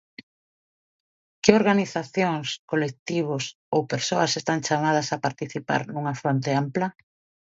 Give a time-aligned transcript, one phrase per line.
[1.43, 3.43] Que organizacións, colectivos
[3.75, 6.87] ou persoas están chamadas a participar nunha fronte ampla?